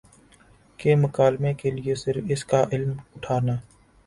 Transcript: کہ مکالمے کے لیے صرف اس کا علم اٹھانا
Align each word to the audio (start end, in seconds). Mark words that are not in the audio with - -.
کہ 0.79 0.95
مکالمے 0.95 1.53
کے 1.53 1.71
لیے 1.71 1.95
صرف 2.03 2.23
اس 2.29 2.45
کا 2.45 2.63
علم 2.71 2.91
اٹھانا 3.15 3.55